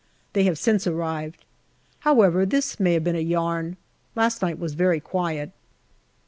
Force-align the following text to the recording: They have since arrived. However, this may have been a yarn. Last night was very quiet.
They 0.33 0.45
have 0.45 0.57
since 0.57 0.87
arrived. 0.87 1.45
However, 1.99 2.43
this 2.43 2.79
may 2.79 2.93
have 2.93 3.03
been 3.03 3.15
a 3.15 3.19
yarn. 3.19 3.77
Last 4.15 4.41
night 4.41 4.57
was 4.57 4.73
very 4.73 4.99
quiet. 4.99 5.51